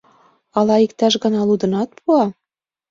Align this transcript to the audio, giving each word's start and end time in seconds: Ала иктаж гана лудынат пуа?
Ала 0.57 0.75
иктаж 0.85 1.13
гана 1.23 1.41
лудынат 1.47 1.89
пуа? 1.99 2.23